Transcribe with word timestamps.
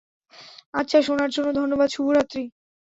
আচ্ছা, 0.73 0.97
শোনার 1.01 1.29
জন্য 1.29 1.49
ধন্যবাদ, 1.53 1.89
শুভরাত্রি। 1.89 2.43